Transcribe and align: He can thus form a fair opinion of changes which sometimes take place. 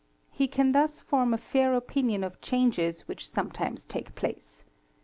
He 0.31 0.47
can 0.47 0.71
thus 0.71 0.99
form 0.99 1.31
a 1.31 1.37
fair 1.37 1.75
opinion 1.75 2.23
of 2.23 2.41
changes 2.41 3.01
which 3.07 3.29
sometimes 3.29 3.85
take 3.85 4.15
place. 4.15 4.63